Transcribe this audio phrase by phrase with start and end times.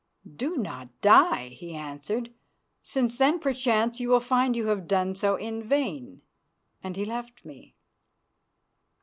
[0.35, 2.33] "Do not die," he answered,
[2.81, 6.23] "since then perchance you will find you have done so in vain,"
[6.83, 7.75] and he left me.